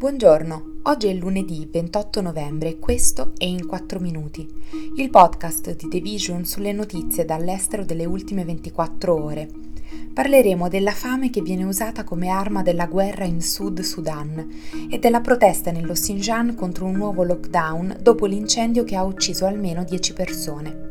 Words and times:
Buongiorno, 0.00 0.78
oggi 0.84 1.08
è 1.08 1.12
lunedì 1.12 1.68
28 1.70 2.22
novembre 2.22 2.68
e 2.70 2.78
questo 2.78 3.32
è 3.36 3.44
In 3.44 3.66
4 3.66 4.00
Minuti, 4.00 4.48
il 4.96 5.10
podcast 5.10 5.76
di 5.76 5.88
The 5.88 6.00
Vision 6.00 6.46
sulle 6.46 6.72
notizie 6.72 7.26
dall'estero 7.26 7.84
delle 7.84 8.06
ultime 8.06 8.44
24 8.44 9.14
ore. 9.14 9.50
Parleremo 10.14 10.68
della 10.68 10.92
fame 10.92 11.28
che 11.28 11.42
viene 11.42 11.64
usata 11.64 12.04
come 12.04 12.28
arma 12.28 12.62
della 12.62 12.86
guerra 12.86 13.24
in 13.24 13.42
Sud 13.42 13.80
Sudan 13.80 14.48
e 14.88 14.98
della 14.98 15.20
protesta 15.20 15.70
nello 15.70 15.92
Xinjiang 15.92 16.54
contro 16.54 16.86
un 16.86 16.94
nuovo 16.94 17.22
lockdown 17.22 17.98
dopo 18.00 18.24
l'incendio 18.24 18.84
che 18.84 18.96
ha 18.96 19.02
ucciso 19.02 19.44
almeno 19.44 19.84
10 19.84 20.12
persone. 20.12 20.89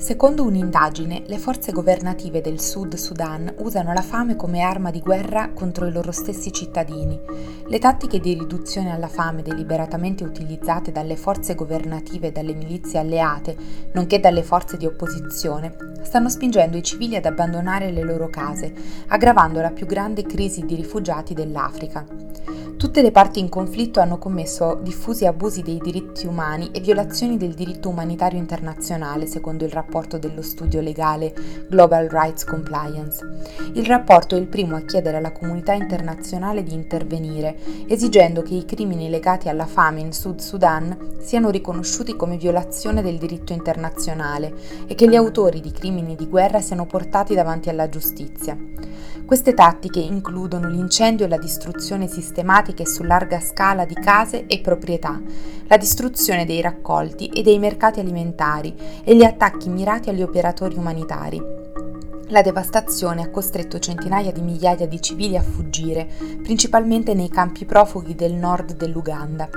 Secondo 0.00 0.44
un'indagine, 0.44 1.24
le 1.26 1.36
forze 1.36 1.72
governative 1.72 2.40
del 2.40 2.58
Sud 2.58 2.94
Sudan 2.94 3.52
usano 3.58 3.92
la 3.92 4.00
fame 4.00 4.34
come 4.34 4.62
arma 4.62 4.90
di 4.90 5.00
guerra 5.00 5.50
contro 5.52 5.86
i 5.86 5.92
loro 5.92 6.10
stessi 6.10 6.50
cittadini. 6.54 7.20
Le 7.68 7.78
tattiche 7.78 8.18
di 8.18 8.32
riduzione 8.32 8.92
alla 8.92 9.08
fame 9.08 9.42
deliberatamente 9.42 10.24
utilizzate 10.24 10.90
dalle 10.90 11.16
forze 11.16 11.54
governative 11.54 12.28
e 12.28 12.32
dalle 12.32 12.54
milizie 12.54 12.98
alleate, 12.98 13.54
nonché 13.92 14.20
dalle 14.20 14.42
forze 14.42 14.78
di 14.78 14.86
opposizione, 14.86 15.76
stanno 16.00 16.30
spingendo 16.30 16.78
i 16.78 16.82
civili 16.82 17.16
ad 17.16 17.26
abbandonare 17.26 17.90
le 17.90 18.02
loro 18.02 18.30
case, 18.30 18.72
aggravando 19.08 19.60
la 19.60 19.70
più 19.70 19.84
grande 19.84 20.22
crisi 20.22 20.64
di 20.64 20.76
rifugiati 20.76 21.34
dell'Africa. 21.34 22.06
Tutte 22.80 23.02
le 23.02 23.10
parti 23.10 23.40
in 23.40 23.50
conflitto 23.50 24.00
hanno 24.00 24.16
commesso 24.16 24.80
diffusi 24.82 25.26
abusi 25.26 25.60
dei 25.60 25.76
diritti 25.76 26.26
umani 26.26 26.70
e 26.72 26.80
violazioni 26.80 27.36
del 27.36 27.52
diritto 27.52 27.90
umanitario 27.90 28.38
internazionale, 28.38 29.26
secondo 29.26 29.66
il 29.66 29.70
rapporto 29.70 29.89
dello 30.18 30.40
studio 30.40 30.80
legale 30.80 31.34
Global 31.68 32.06
Rights 32.06 32.44
Compliance. 32.44 33.26
Il 33.74 33.84
rapporto 33.86 34.36
è 34.36 34.38
il 34.38 34.46
primo 34.46 34.76
a 34.76 34.82
chiedere 34.82 35.16
alla 35.16 35.32
comunità 35.32 35.72
internazionale 35.72 36.62
di 36.62 36.72
intervenire, 36.72 37.56
esigendo 37.88 38.42
che 38.42 38.54
i 38.54 38.64
crimini 38.64 39.10
legati 39.10 39.48
alla 39.48 39.66
fame 39.66 40.00
in 40.00 40.12
Sud 40.12 40.38
Sudan 40.38 41.18
siano 41.20 41.50
riconosciuti 41.50 42.14
come 42.14 42.36
violazione 42.36 43.02
del 43.02 43.18
diritto 43.18 43.52
internazionale 43.52 44.54
e 44.86 44.94
che 44.94 45.08
gli 45.08 45.16
autori 45.16 45.60
di 45.60 45.72
crimini 45.72 46.14
di 46.14 46.28
guerra 46.28 46.60
siano 46.60 46.86
portati 46.86 47.34
davanti 47.34 47.68
alla 47.68 47.88
giustizia. 47.88 48.56
Queste 49.26 49.54
tattiche 49.54 50.00
includono 50.00 50.68
l'incendio 50.68 51.26
e 51.26 51.28
la 51.28 51.38
distruzione 51.38 52.08
sistematiche 52.08 52.84
su 52.84 53.04
larga 53.04 53.38
scala 53.38 53.84
di 53.84 53.94
case 53.94 54.46
e 54.46 54.60
proprietà, 54.60 55.20
la 55.68 55.76
distruzione 55.76 56.44
dei 56.44 56.60
raccolti 56.60 57.28
e 57.28 57.42
dei 57.42 57.60
mercati 57.60 58.00
alimentari 58.00 58.74
e 59.04 59.14
gli 59.14 59.22
attacchi 59.22 59.68
mirati 59.80 60.10
agli 60.10 60.20
operatori 60.20 60.76
umanitari. 60.76 61.42
La 62.28 62.42
devastazione 62.42 63.22
ha 63.22 63.30
costretto 63.30 63.78
centinaia 63.78 64.30
di 64.30 64.42
migliaia 64.42 64.86
di 64.86 65.00
civili 65.00 65.38
a 65.38 65.42
fuggire, 65.42 66.06
principalmente 66.42 67.14
nei 67.14 67.30
campi 67.30 67.64
profughi 67.64 68.14
del 68.14 68.34
nord 68.34 68.76
dell'Uganda. 68.76 69.48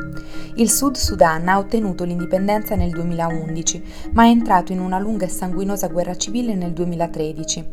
Il 0.56 0.72
Sud 0.72 0.96
Sudan 0.96 1.50
ha 1.50 1.58
ottenuto 1.58 2.06
l'indipendenza 2.06 2.76
nel 2.76 2.90
2011, 2.92 3.84
ma 4.14 4.24
è 4.24 4.30
entrato 4.30 4.72
in 4.72 4.80
una 4.80 4.98
lunga 4.98 5.26
e 5.26 5.30
sanguinosa 5.30 5.90
guerra 5.90 6.16
civile 6.16 6.56
nel 6.56 6.72
2013. 6.72 7.66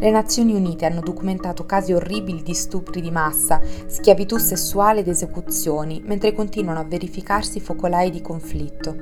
Le 0.00 0.10
Nazioni 0.10 0.54
Unite 0.54 0.84
hanno 0.84 1.00
documentato 1.00 1.64
casi 1.64 1.92
orribili 1.92 2.42
di 2.42 2.52
stupri 2.52 3.00
di 3.00 3.12
massa, 3.12 3.60
schiavitù 3.86 4.38
sessuale 4.38 5.00
ed 5.00 5.08
esecuzioni, 5.08 6.02
mentre 6.04 6.34
continuano 6.34 6.80
a 6.80 6.84
verificarsi 6.84 7.60
focolai 7.60 8.10
di 8.10 8.20
conflitto. 8.20 8.96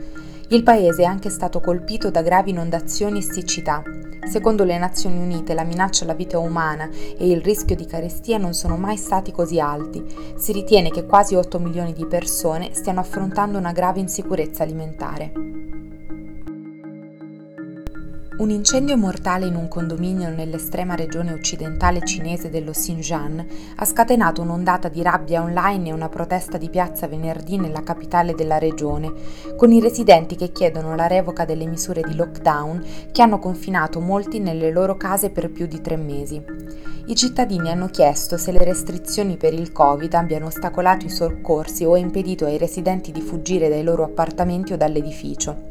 Il 0.52 0.64
paese 0.64 1.02
è 1.02 1.04
anche 1.04 1.30
stato 1.30 1.60
colpito 1.60 2.10
da 2.10 2.22
gravi 2.22 2.50
inondazioni 2.50 3.18
e 3.18 3.22
siccità. 3.22 3.84
Secondo 4.28 4.64
le 4.64 4.78
Nazioni 4.78 5.22
Unite 5.22 5.54
la 5.54 5.62
minaccia 5.62 6.02
alla 6.02 6.14
vita 6.14 6.40
umana 6.40 6.88
e 7.16 7.30
il 7.30 7.40
rischio 7.40 7.76
di 7.76 7.86
carestia 7.86 8.36
non 8.36 8.52
sono 8.52 8.76
mai 8.76 8.96
stati 8.96 9.30
così 9.30 9.60
alti. 9.60 10.04
Si 10.36 10.50
ritiene 10.50 10.90
che 10.90 11.06
quasi 11.06 11.36
8 11.36 11.60
milioni 11.60 11.92
di 11.92 12.04
persone 12.04 12.74
stiano 12.74 12.98
affrontando 12.98 13.58
una 13.58 13.70
grave 13.70 14.00
insicurezza 14.00 14.64
alimentare. 14.64 15.49
Un 18.40 18.48
incendio 18.48 18.96
mortale 18.96 19.44
in 19.44 19.54
un 19.54 19.68
condominio 19.68 20.30
nell'estrema 20.30 20.94
regione 20.94 21.34
occidentale 21.34 22.00
cinese 22.06 22.48
dello 22.48 22.70
Xinjiang 22.70 23.44
ha 23.76 23.84
scatenato 23.84 24.40
un'ondata 24.40 24.88
di 24.88 25.02
rabbia 25.02 25.42
online 25.42 25.90
e 25.90 25.92
una 25.92 26.08
protesta 26.08 26.56
di 26.56 26.70
piazza 26.70 27.06
venerdì 27.06 27.58
nella 27.58 27.82
capitale 27.82 28.34
della 28.34 28.56
regione, 28.56 29.12
con 29.58 29.72
i 29.72 29.80
residenti 29.82 30.36
che 30.36 30.52
chiedono 30.52 30.96
la 30.96 31.06
revoca 31.06 31.44
delle 31.44 31.66
misure 31.66 32.00
di 32.00 32.14
lockdown 32.14 32.82
che 33.12 33.20
hanno 33.20 33.38
confinato 33.38 34.00
molti 34.00 34.38
nelle 34.38 34.70
loro 34.70 34.96
case 34.96 35.28
per 35.28 35.50
più 35.50 35.66
di 35.66 35.82
tre 35.82 35.98
mesi. 35.98 36.42
I 37.08 37.14
cittadini 37.14 37.68
hanno 37.68 37.88
chiesto 37.88 38.38
se 38.38 38.52
le 38.52 38.64
restrizioni 38.64 39.36
per 39.36 39.52
il 39.52 39.70
Covid 39.70 40.14
abbiano 40.14 40.46
ostacolato 40.46 41.04
i 41.04 41.10
soccorsi 41.10 41.84
o 41.84 41.94
impedito 41.94 42.46
ai 42.46 42.56
residenti 42.56 43.12
di 43.12 43.20
fuggire 43.20 43.68
dai 43.68 43.82
loro 43.82 44.04
appartamenti 44.04 44.72
o 44.72 44.78
dall'edificio. 44.78 45.68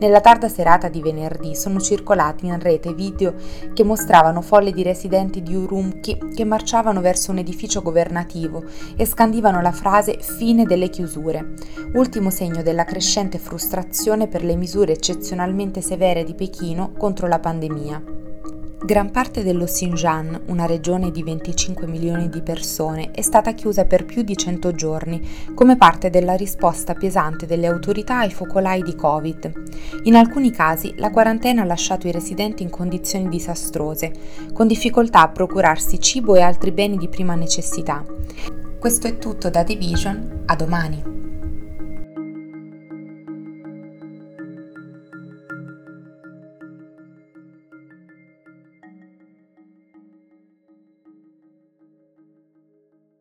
Nella 0.00 0.20
tarda 0.20 0.48
serata 0.48 0.88
di 0.88 1.02
venerdì 1.02 1.54
sono 1.54 1.78
circolati 2.10 2.46
in 2.46 2.58
rete 2.58 2.92
video 2.92 3.34
che 3.72 3.84
mostravano 3.84 4.40
folle 4.40 4.72
di 4.72 4.82
residenti 4.82 5.42
di 5.42 5.54
Urumqi 5.54 6.32
che 6.34 6.44
marciavano 6.44 7.00
verso 7.00 7.30
un 7.30 7.38
edificio 7.38 7.82
governativo 7.82 8.64
e 8.96 9.06
scandivano 9.06 9.60
la 9.60 9.72
frase 9.72 10.18
fine 10.20 10.64
delle 10.64 10.88
chiusure, 10.88 11.52
ultimo 11.94 12.30
segno 12.30 12.62
della 12.62 12.84
crescente 12.84 13.38
frustrazione 13.38 14.26
per 14.26 14.42
le 14.42 14.56
misure 14.56 14.92
eccezionalmente 14.92 15.80
severe 15.80 16.24
di 16.24 16.34
Pechino 16.34 16.92
contro 16.96 17.28
la 17.28 17.38
pandemia. 17.38 18.19
Gran 18.82 19.10
parte 19.10 19.42
dello 19.42 19.66
Xinjiang, 19.66 20.40
una 20.46 20.64
regione 20.64 21.10
di 21.10 21.22
25 21.22 21.86
milioni 21.86 22.30
di 22.30 22.40
persone, 22.40 23.10
è 23.10 23.20
stata 23.20 23.52
chiusa 23.52 23.84
per 23.84 24.06
più 24.06 24.22
di 24.22 24.34
100 24.34 24.72
giorni 24.72 25.20
come 25.54 25.76
parte 25.76 26.08
della 26.08 26.34
risposta 26.34 26.94
pesante 26.94 27.44
delle 27.44 27.66
autorità 27.66 28.20
ai 28.20 28.30
focolai 28.30 28.82
di 28.82 28.94
Covid. 28.94 29.52
In 30.04 30.16
alcuni 30.16 30.50
casi 30.50 30.94
la 30.96 31.10
quarantena 31.10 31.60
ha 31.60 31.66
lasciato 31.66 32.08
i 32.08 32.12
residenti 32.12 32.62
in 32.62 32.70
condizioni 32.70 33.28
disastrose, 33.28 34.12
con 34.54 34.66
difficoltà 34.66 35.20
a 35.20 35.28
procurarsi 35.28 36.00
cibo 36.00 36.34
e 36.34 36.40
altri 36.40 36.72
beni 36.72 36.96
di 36.96 37.08
prima 37.08 37.34
necessità. 37.34 38.02
Questo 38.78 39.06
è 39.06 39.18
tutto 39.18 39.50
da 39.50 39.62
Division, 39.62 40.44
a 40.46 40.56
domani. 40.56 41.19